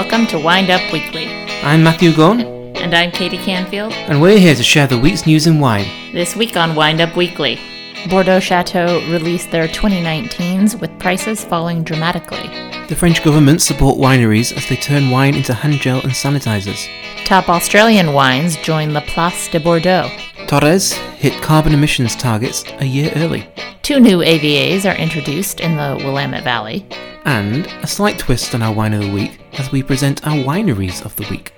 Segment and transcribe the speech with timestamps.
[0.00, 1.26] Welcome to Wind Up Weekly.
[1.60, 2.42] I'm Matthew Gorn,
[2.76, 3.92] And I'm Katie Canfield.
[3.92, 5.86] and we're here to share the week's news in wine.
[6.12, 7.58] This week on Wind Up Weekly,
[8.08, 12.46] Bordeaux Chateau released their 2019s with prices falling dramatically.
[12.86, 16.86] The French government support wineries as they turn wine into hand gel and sanitizers.
[17.24, 20.08] Top Australian wines join La Place de Bordeaux.
[20.46, 23.48] Torres hit carbon emissions targets a year early.
[23.82, 26.86] Two new AVAs are introduced in the Willamette Valley.
[27.28, 31.04] And a slight twist on our wine of the week as we present our wineries
[31.04, 31.52] of the week.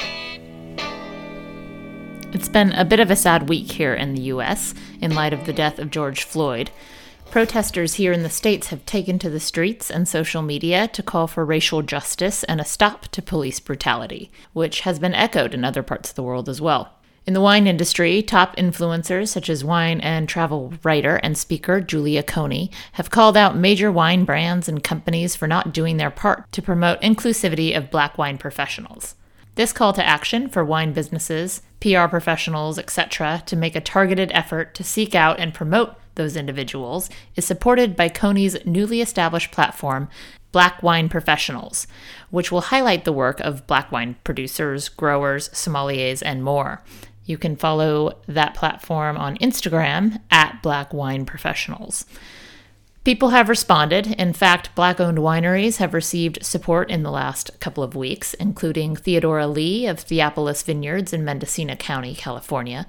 [2.34, 5.46] It's been a bit of a sad week here in the US in light of
[5.46, 6.72] the death of George Floyd.
[7.30, 11.28] Protesters here in the States have taken to the streets and social media to call
[11.28, 15.84] for racial justice and a stop to police brutality, which has been echoed in other
[15.84, 16.96] parts of the world as well.
[17.26, 22.22] In the wine industry, top influencers such as wine and travel writer and speaker Julia
[22.22, 26.62] Coney have called out major wine brands and companies for not doing their part to
[26.62, 29.14] promote inclusivity of black wine professionals.
[29.54, 34.74] This call to action for wine businesses, PR professionals, etc., to make a targeted effort
[34.74, 40.08] to seek out and promote those individuals is supported by Coney's newly established platform,
[40.52, 41.86] Black Wine Professionals,
[42.30, 46.82] which will highlight the work of black wine producers, growers, sommeliers, and more.
[47.30, 52.04] You can follow that platform on Instagram at Black Wine Professionals.
[53.04, 54.08] People have responded.
[54.08, 58.96] In fact, black owned wineries have received support in the last couple of weeks, including
[58.96, 62.84] Theodora Lee of Theopolis Vineyards in Mendocino County, California,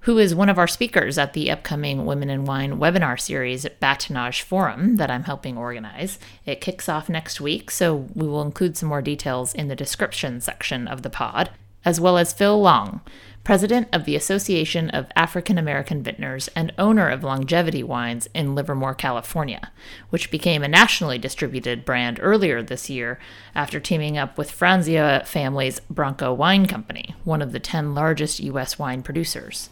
[0.00, 3.78] who is one of our speakers at the upcoming Women in Wine webinar series at
[3.78, 6.18] Batonnage Forum that I'm helping organize.
[6.44, 10.40] It kicks off next week, so we will include some more details in the description
[10.40, 11.50] section of the pod,
[11.84, 13.00] as well as Phil Long,
[13.48, 18.94] president of the Association of African American Vintners and owner of Longevity Wines in Livermore,
[18.94, 19.72] California,
[20.10, 23.18] which became a nationally distributed brand earlier this year
[23.54, 28.78] after teaming up with Franzia family's Bronco Wine Company, one of the 10 largest U.S.
[28.78, 29.70] wine producers.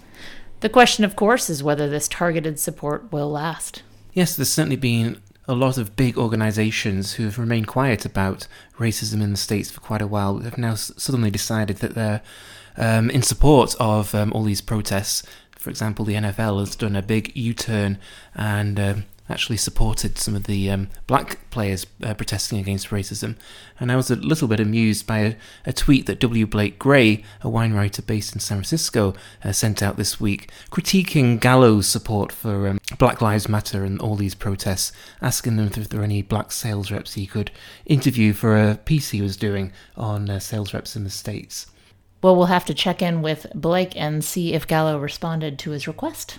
[0.60, 3.82] The question, of course, is whether this targeted support will last.
[4.14, 8.46] Yes, there's certainly been a lot of big organisations who have remained quiet about
[8.78, 12.22] racism in the States for quite a while have now s- suddenly decided that they're
[12.76, 15.22] um, in support of um, all these protests.
[15.58, 17.98] For example, the NFL has done a big U turn
[18.34, 23.36] and um, actually supported some of the um, black players uh, protesting against racism.
[23.80, 26.46] And I was a little bit amused by a, a tweet that W.
[26.46, 29.14] Blake Gray, a wine writer based in San Francisco,
[29.44, 34.16] uh, sent out this week, critiquing Gallo's support for um, Black Lives Matter and all
[34.16, 37.50] these protests, asking them if there are any black sales reps he could
[37.84, 41.66] interview for a piece he was doing on uh, sales reps in the States.
[42.22, 45.86] Well, we'll have to check in with Blake and see if Gallo responded to his
[45.86, 46.38] request.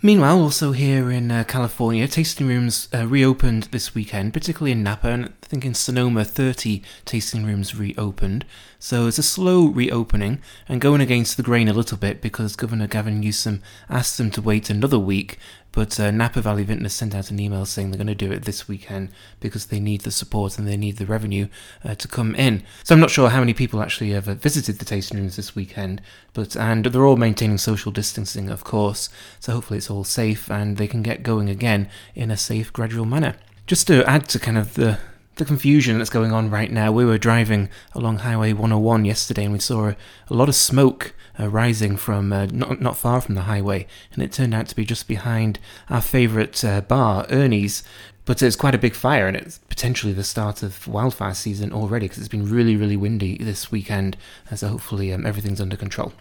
[0.00, 5.08] Meanwhile, also here in uh, California, tasting rooms uh, reopened this weekend, particularly in Napa,
[5.08, 8.44] and I think in Sonoma, 30 tasting rooms reopened.
[8.78, 12.86] So it's a slow reopening and going against the grain a little bit because Governor
[12.86, 13.60] Gavin Newsom
[13.90, 15.36] asked them to wait another week,
[15.78, 18.42] but uh, Napa Valley Vintners sent out an email saying they're going to do it
[18.42, 21.46] this weekend because they need the support and they need the revenue
[21.84, 22.64] uh, to come in.
[22.82, 26.02] So I'm not sure how many people actually have visited the tasting rooms this weekend,
[26.32, 29.08] but and they're all maintaining social distancing, of course.
[29.38, 33.04] So hopefully it's all safe and they can get going again in a safe, gradual
[33.04, 33.36] manner.
[33.68, 34.98] Just to add to kind of the
[35.38, 36.92] the confusion that's going on right now.
[36.92, 39.96] We were driving along Highway 101 yesterday and we saw a,
[40.34, 44.32] lot of smoke uh, rising from uh, not, not far from the highway, and it
[44.32, 47.82] turned out to be just behind our favourite uh, bar, Ernie's.
[48.24, 52.06] But it's quite a big fire, and it's potentially the start of wildfire season already
[52.06, 54.18] because it's been really, really windy this weekend.
[54.52, 56.12] uh, So hopefully um, everything's under control.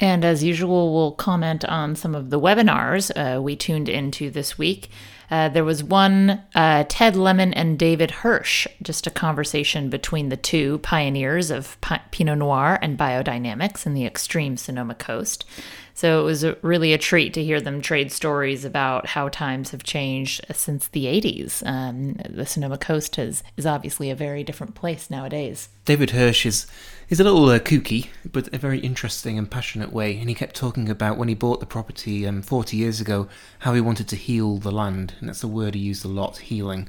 [0.00, 4.58] And as usual, we'll comment on some of the webinars uh, we tuned into this
[4.58, 4.90] week.
[5.32, 10.36] Uh, there was one, uh, Ted Lemon and David Hirsch, just a conversation between the
[10.36, 11.78] two pioneers of
[12.10, 15.46] Pinot Noir and biodynamics in the extreme Sonoma coast.
[15.94, 19.70] So it was a, really a treat to hear them trade stories about how times
[19.70, 21.64] have changed since the 80s.
[21.66, 25.68] Um, the Sonoma coast is, is obviously a very different place nowadays.
[25.84, 26.66] David Hirsch is
[27.08, 30.16] is a little uh, kooky, but a very interesting and passionate way.
[30.18, 33.28] And he kept talking about when he bought the property um, 40 years ago,
[33.58, 36.38] how he wanted to heal the land, and that's a word he used a lot,
[36.38, 36.88] healing.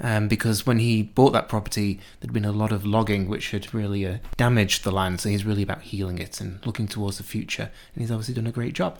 [0.00, 3.72] Um, because when he bought that property, there'd been a lot of logging which had
[3.72, 5.20] really uh, damaged the land.
[5.20, 7.70] So he's really about healing it and looking towards the future.
[7.94, 8.98] And he's obviously done a great job.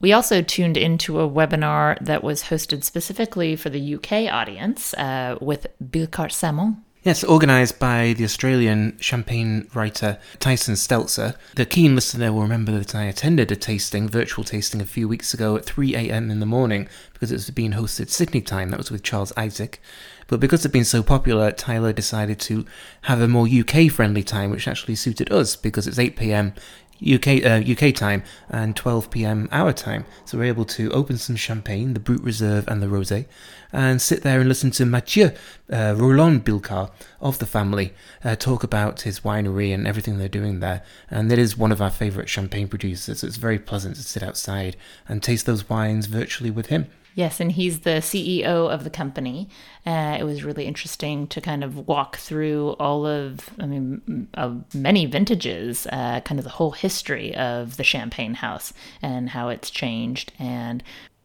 [0.00, 5.36] We also tuned into a webinar that was hosted specifically for the UK audience uh,
[5.42, 6.82] with Billecart-Salmon.
[7.02, 11.34] Yes, organised by the Australian champagne writer Tyson Stelzer.
[11.54, 15.32] The keen listener will remember that I attended a tasting, virtual tasting, a few weeks
[15.32, 18.68] ago at 3am in the morning because it was being hosted Sydney time.
[18.68, 19.80] That was with Charles Isaac.
[20.30, 22.64] But because it had been so popular, Tyler decided to
[23.02, 26.54] have a more UK friendly time, which actually suited us because it's 8pm
[27.02, 29.48] UK uh, UK time and 12 p.m.
[29.50, 30.04] our time.
[30.24, 33.26] So we're able to open some champagne, the Brut Reserve and the Rosé,
[33.72, 35.30] and sit there and listen to Mathieu
[35.72, 37.92] uh, Roland-Billecart of the family
[38.22, 40.84] uh, talk about his winery and everything they're doing there.
[41.10, 43.20] And it is one of our favourite champagne producers.
[43.20, 44.76] So it's very pleasant to sit outside
[45.08, 46.86] and taste those wines virtually with him.
[47.14, 49.48] Yes, and he's the CEO of the company.
[49.84, 54.74] Uh, it was really interesting to kind of walk through all of, I mean, of
[54.74, 58.72] many vintages, uh, kind of the whole history of the Champagne House
[59.02, 60.82] and how it's changed and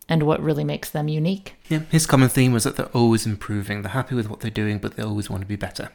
[0.07, 1.55] and what really makes them unique.
[1.67, 3.81] Yeah, his common theme was that they're always improving.
[3.81, 5.89] They're happy with what they're doing, but they always want to be better.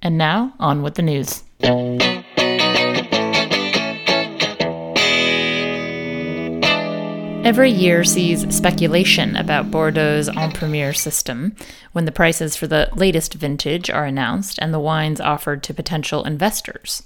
[0.00, 1.44] And now, on with the news.
[7.44, 11.56] Every year sees speculation about Bordeaux's en primeur system
[11.90, 16.22] when the prices for the latest vintage are announced and the wines offered to potential
[16.22, 17.02] investors.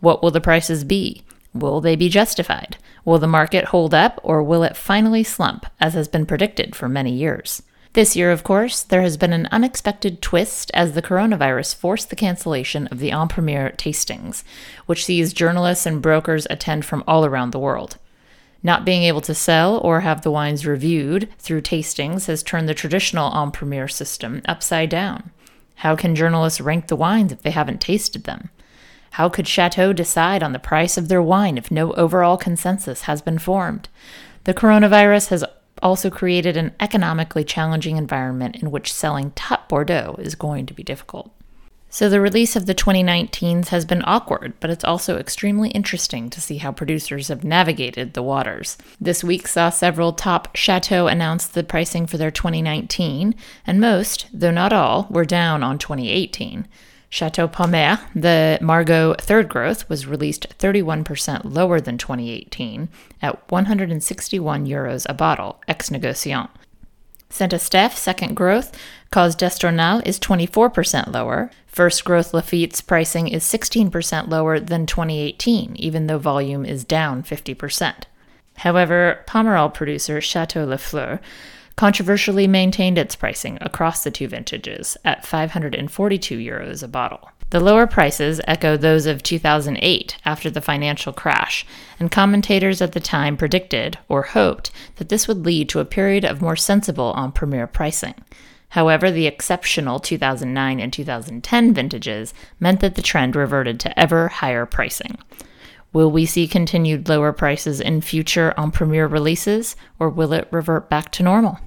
[0.00, 1.22] What will the prices be?
[1.54, 2.76] Will they be justified?
[3.06, 6.86] Will the market hold up or will it finally slump, as has been predicted for
[6.86, 7.62] many years?
[7.94, 12.16] This year, of course, there has been an unexpected twist as the coronavirus forced the
[12.16, 14.44] cancellation of the en primeur tastings,
[14.84, 17.96] which sees journalists and brokers attend from all around the world.
[18.68, 22.74] Not being able to sell or have the wines reviewed through tastings has turned the
[22.74, 25.30] traditional en primeur system upside down.
[25.76, 28.50] How can journalists rank the wines if they haven't tasted them?
[29.12, 33.22] How could Chateau decide on the price of their wine if no overall consensus has
[33.22, 33.88] been formed?
[34.44, 35.44] The coronavirus has
[35.82, 40.82] also created an economically challenging environment in which selling top Bordeaux is going to be
[40.82, 41.32] difficult.
[41.90, 46.40] So, the release of the 2019s has been awkward, but it's also extremely interesting to
[46.40, 48.76] see how producers have navigated the waters.
[49.00, 53.34] This week saw several top chateaux announce the pricing for their 2019,
[53.66, 56.68] and most, though not all, were down on 2018.
[57.08, 62.90] Chateau Palmer, the Margaux third growth, was released 31% lower than 2018
[63.22, 66.50] at 161 euros a bottle, ex negociant.
[67.30, 68.76] Saint Estèphe, second growth,
[69.10, 71.50] Cos d'Estournel is 24% lower.
[71.66, 78.04] First growth Lafite's pricing is 16% lower than 2018, even though volume is down 50%.
[78.58, 81.20] However, Pomerol producer Chateau Lafleur
[81.76, 87.30] controversially maintained its pricing across the two vintages at 542 euros a bottle.
[87.50, 91.64] The lower prices echo those of 2008 after the financial crash,
[91.98, 96.26] and commentators at the time predicted, or hoped, that this would lead to a period
[96.26, 98.14] of more sensible en primeur pricing.
[98.70, 104.66] However, the exceptional 2009 and 2010 vintages meant that the trend reverted to ever higher
[104.66, 105.16] pricing.
[105.90, 110.90] Will we see continued lower prices in future en primeur releases, or will it revert
[110.90, 111.58] back to normal?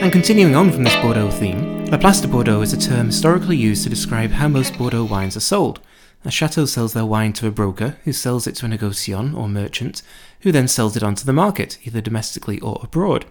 [0.00, 3.58] And continuing on from this Bordeaux theme, La Place de Bordeaux is a term historically
[3.58, 5.78] used to describe how most Bordeaux wines are sold.
[6.24, 9.46] A chateau sells their wine to a broker, who sells it to a negociant or
[9.46, 10.00] merchant,
[10.40, 13.26] who then sells it onto the market, either domestically or abroad.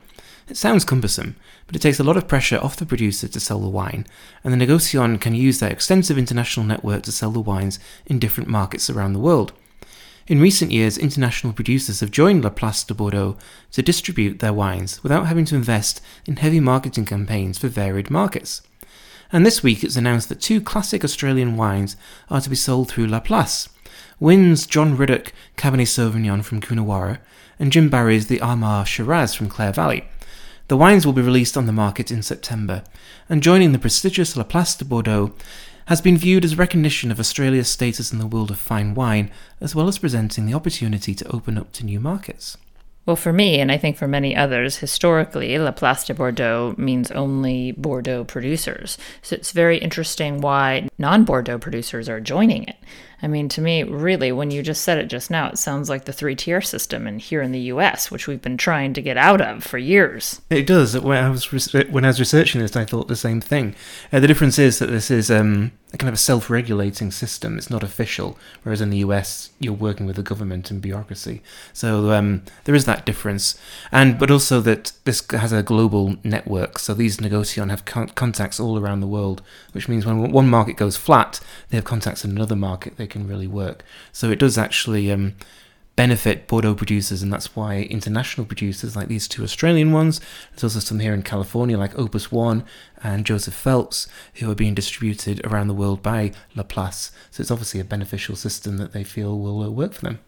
[0.48, 1.36] It sounds cumbersome,
[1.66, 4.06] but it takes a lot of pressure off the producer to sell the wine,
[4.44, 8.48] and the negociant can use their extensive international network to sell the wines in different
[8.48, 9.54] markets around the world.
[10.30, 13.36] In recent years, international producers have joined La Place de Bordeaux
[13.72, 18.62] to distribute their wines without having to invest in heavy marketing campaigns for varied markets.
[19.32, 21.98] And this week it's announced that two classic Australian wines
[22.30, 23.70] are to be sold through La Place.
[24.20, 27.18] Wynn's John Riddoch Cabernet Sauvignon from Coonawarra
[27.58, 30.08] and Jim Barry's the Armagh Shiraz from Clare Valley.
[30.68, 32.84] The wines will be released on the market in September,
[33.28, 35.34] and joining the prestigious La Place de Bordeaux
[35.90, 39.74] has been viewed as recognition of Australia's status in the world of fine wine, as
[39.74, 42.58] well as presenting the opportunity to open up to new markets.
[43.08, 47.10] Well, for me, and I think for many others, historically, La Place de Bordeaux means
[47.10, 49.00] only Bordeaux producers.
[49.24, 52.76] So it's very interesting why non Bordeaux producers are joining it.
[53.22, 56.06] I mean, to me, really, when you just said it just now, it sounds like
[56.06, 59.18] the three tier system in here in the U.S., which we've been trying to get
[59.18, 60.42] out of for years.
[60.50, 60.98] It does.
[60.98, 61.52] When I was
[61.90, 63.76] when I was researching this, I thought the same thing.
[64.12, 67.58] Uh, the difference is that this is um, a kind of a self-regulating system.
[67.58, 71.42] It's not official, whereas in the US, you're working with the government and bureaucracy.
[71.74, 73.60] So um, there is that difference,
[73.92, 76.80] and but also that this has a global network.
[76.80, 79.42] So these negociants have con- contacts all around the world,
[79.74, 82.98] which means when one market goes flat, they have contacts in another market.
[82.98, 83.84] They can really work.
[84.12, 85.36] So it does actually um,
[86.00, 90.80] benefit Bordeaux producers, and that's why international producers like these two Australian ones, there's also
[90.80, 92.64] some here in California like Opus One
[93.04, 97.12] and Joseph Phelps, who are being distributed around the world by La Place.
[97.32, 100.20] So it's obviously a beneficial system that they feel will uh, work for them.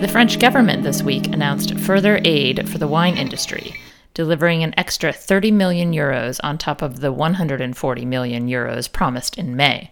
[0.00, 3.74] The French government this week announced further aid for the wine industry
[4.14, 9.56] delivering an extra 30 million euros on top of the 140 million euros promised in
[9.56, 9.90] May.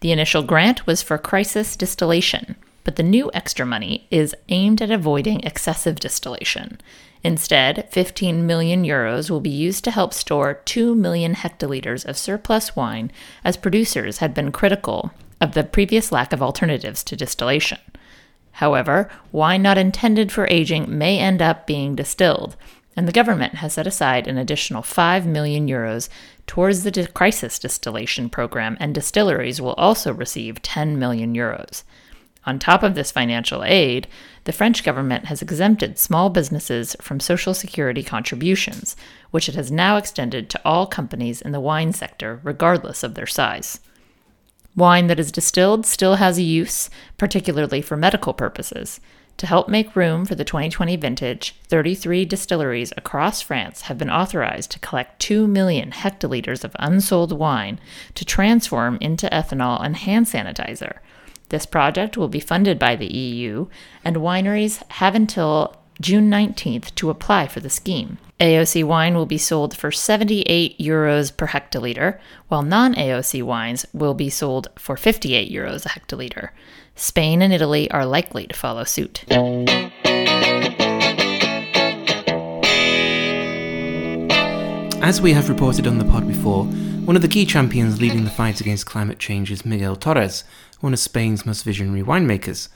[0.00, 4.90] The initial grant was for crisis distillation, but the new extra money is aimed at
[4.90, 6.80] avoiding excessive distillation.
[7.24, 12.76] Instead, 15 million euros will be used to help store 2 million hectoliters of surplus
[12.76, 13.10] wine,
[13.44, 15.10] as producers had been critical
[15.40, 17.78] of the previous lack of alternatives to distillation.
[18.52, 22.56] However, wine not intended for aging may end up being distilled,
[22.98, 26.08] and the government has set aside an additional 5 million euros
[26.48, 31.84] towards the crisis distillation program, and distilleries will also receive 10 million euros.
[32.44, 34.08] On top of this financial aid,
[34.46, 38.96] the French government has exempted small businesses from Social Security contributions,
[39.30, 43.28] which it has now extended to all companies in the wine sector, regardless of their
[43.28, 43.78] size.
[44.74, 48.98] Wine that is distilled still has a use, particularly for medical purposes.
[49.38, 54.72] To help make room for the 2020 vintage, 33 distilleries across France have been authorized
[54.72, 57.78] to collect 2 million hectoliters of unsold wine
[58.16, 60.98] to transform into ethanol and hand sanitizer.
[61.50, 63.68] This project will be funded by the EU,
[64.04, 68.18] and wineries have until June 19th to apply for the scheme.
[68.40, 72.18] AOC wine will be sold for 78 euros per hectoliter,
[72.48, 76.50] while non AOC wines will be sold for 58 euros a hectoliter.
[76.98, 79.24] Spain and Italy are likely to follow suit.
[85.00, 88.30] As we have reported on the pod before, one of the key champions leading the
[88.30, 90.42] fight against climate change is Miguel Torres,
[90.80, 92.68] one of Spain's most visionary winemakers.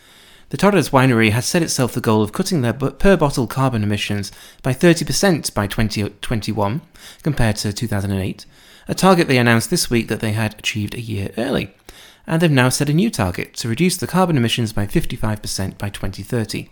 [0.50, 4.30] The Torres winery has set itself the goal of cutting their per bottle carbon emissions
[4.62, 6.80] by 30% by 2021
[7.24, 8.46] compared to 2008,
[8.86, 11.74] a target they announced this week that they had achieved a year early
[12.26, 15.88] and they've now set a new target to reduce the carbon emissions by 55% by
[15.88, 16.68] 2030.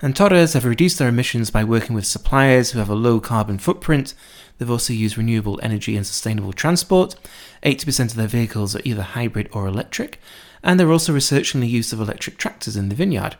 [0.00, 3.58] And Torres have reduced their emissions by working with suppliers who have a low carbon
[3.58, 4.14] footprint.
[4.58, 7.16] They've also used renewable energy and sustainable transport.
[7.62, 10.20] 80% of their vehicles are either hybrid or electric,
[10.62, 13.36] and they're also researching the use of electric tractors in the vineyard.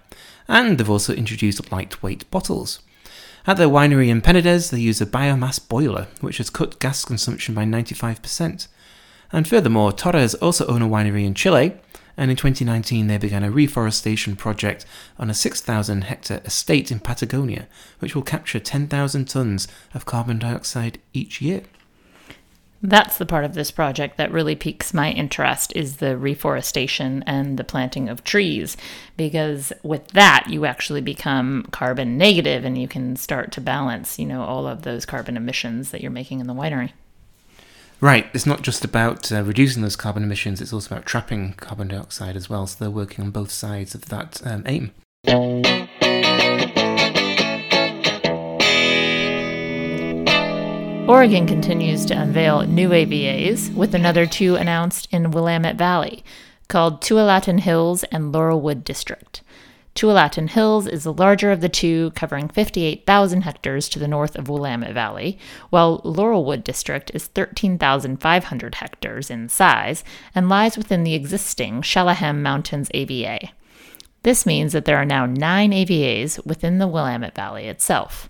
[0.48, 2.80] And they've also introduced lightweight bottles.
[3.46, 7.54] At their winery in Penedès, they use a biomass boiler, which has cut gas consumption
[7.54, 8.68] by 95%.
[9.32, 11.76] And furthermore, Torres also own a winery in Chile,
[12.16, 14.86] and in 2019 they began a reforestation project
[15.18, 17.66] on a 6,000 hectare estate in Patagonia,
[17.98, 21.62] which will capture 10,000 tons of carbon dioxide each year.
[22.82, 27.58] That's the part of this project that really piques my interest is the reforestation and
[27.58, 28.76] the planting of trees
[29.16, 34.26] because with that you actually become carbon negative and you can start to balance, you
[34.26, 36.92] know, all of those carbon emissions that you're making in the winery.
[38.04, 41.88] Right, it's not just about uh, reducing those carbon emissions, it's also about trapping carbon
[41.88, 44.90] dioxide as well, so they're working on both sides of that um, aim.
[51.08, 56.22] Oregon continues to unveil new AVAs, with another two announced in Willamette Valley,
[56.68, 59.40] called Tualatin Hills and Laurelwood District.
[59.94, 64.48] Tualatin Hills is the larger of the two, covering 58,000 hectares to the north of
[64.48, 65.38] Willamette Valley,
[65.70, 70.02] while Laurelwood District is 13,500 hectares in size
[70.34, 73.52] and lies within the existing Chehalem Mountains AVA.
[74.24, 78.28] This means that there are now nine AVAs within the Willamette Valley itself.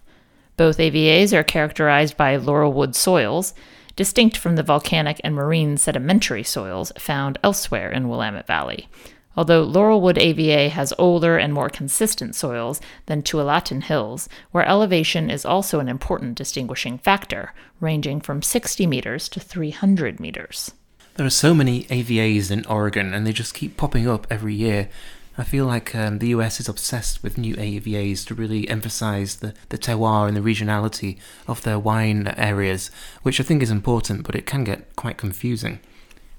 [0.59, 3.54] Both AVAs are characterized by Laurelwood soils,
[3.97, 8.87] distinct from the volcanic and marine sedimentary soils found elsewhere in Willamette Valley
[9.36, 15.44] although Laurelwood AVA has older and more consistent soils than Tualatin Hills, where elevation is
[15.44, 20.72] also an important distinguishing factor, ranging from 60 meters to 300 meters.
[21.14, 24.88] There are so many AVAs in Oregon, and they just keep popping up every year.
[25.36, 29.54] I feel like um, the US is obsessed with new AVAs to really emphasize the,
[29.68, 32.90] the terroir and the regionality of their wine areas,
[33.22, 35.80] which I think is important, but it can get quite confusing.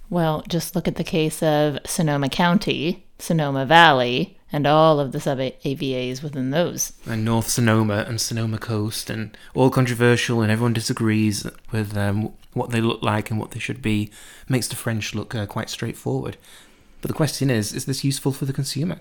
[0.09, 5.19] Well, just look at the case of Sonoma County, Sonoma Valley, and all of the
[5.19, 6.93] sub AVAs within those.
[7.05, 12.69] And North Sonoma and Sonoma Coast, and all controversial, and everyone disagrees with um, what
[12.69, 14.11] they look like and what they should be.
[14.47, 16.37] Makes the French look uh, quite straightforward.
[17.01, 18.99] But the question is is this useful for the consumer?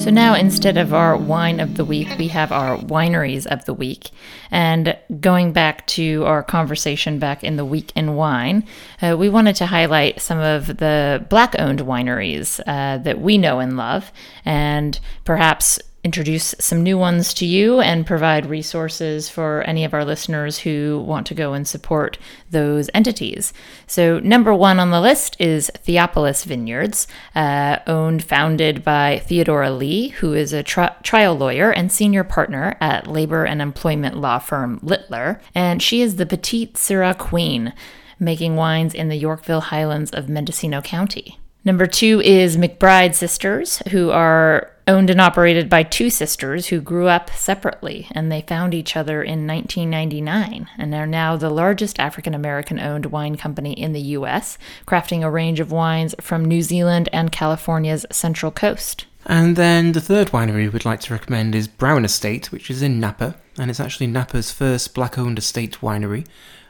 [0.00, 3.74] So now instead of our wine of the week, we have our wineries of the
[3.74, 4.08] week.
[4.50, 8.64] And going back to our conversation back in the week in wine,
[9.02, 13.58] uh, we wanted to highlight some of the black owned wineries uh, that we know
[13.58, 14.10] and love,
[14.46, 20.04] and perhaps introduce some new ones to you and provide resources for any of our
[20.04, 22.16] listeners who want to go and support
[22.50, 23.52] those entities.
[23.86, 30.08] So, number one on the list is Theopolis Vineyards, uh, owned, founded by Theodora Lee,
[30.08, 34.80] who is a tri- trial lawyer and senior partner at labor and employment law firm
[34.82, 37.74] Littler, and she is the Petite Syrah Queen,
[38.18, 41.38] making wines in the Yorkville Highlands of Mendocino County.
[41.62, 47.08] Number two is McBride Sisters, who are owned and operated by two sisters who grew
[47.08, 52.34] up separately and they found each other in 1999 and are now the largest African
[52.34, 57.08] American owned wine company in the U.S., crafting a range of wines from New Zealand
[57.12, 59.06] and California's Central Coast.
[59.26, 62.98] And then the third winery we'd like to recommend is Brown Estate, which is in
[62.98, 66.26] Napa, and it's actually Napa's first black owned estate winery.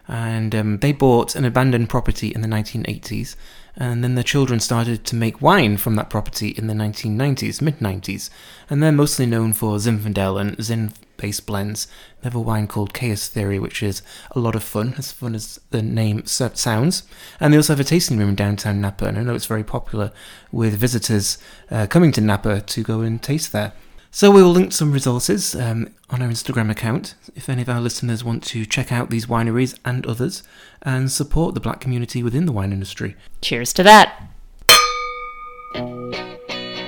[0.09, 3.37] And um, they bought an abandoned property in the 1980s
[3.77, 7.79] and then the children started to make wine from that property in the 1990s, mid
[7.79, 8.31] 90s,
[8.69, 11.87] and they're mostly known for Zinfandel and Zin based blends.
[12.21, 15.35] They have a wine called Chaos Theory, which is a lot of fun, as fun
[15.35, 17.03] as the name sounds.
[17.39, 19.65] And they also have a tasting room in downtown Napa, and I know it's very
[19.65, 20.13] popular
[20.51, 21.39] with visitors
[21.71, 23.73] uh, coming to Napa to go and taste there.
[24.13, 27.81] So we will link some resources um, on our Instagram account if any of our
[27.81, 30.43] listeners want to check out these wineries and others
[30.83, 33.15] and support the black community within the wine industry.
[33.41, 34.29] Cheers to that.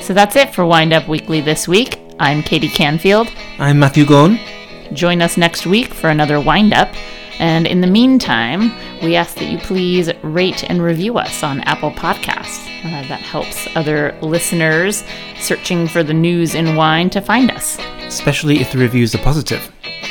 [0.00, 2.00] So that's it for Wind Up Weekly this week.
[2.18, 3.28] I'm Katie Canfield.
[3.60, 4.40] I'm Matthew Gone.
[4.92, 6.92] Join us next week for another Wind Up.
[7.38, 11.92] And in the meantime, we ask that you please rate and review us on Apple
[11.92, 12.71] Podcasts.
[12.84, 15.04] Uh, that helps other listeners
[15.38, 17.78] searching for the news in wine to find us.
[18.00, 19.70] Especially if the reviews are positive.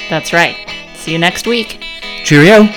[0.10, 0.56] That's right.
[0.96, 1.84] See you next week.
[2.24, 2.68] Cheerio.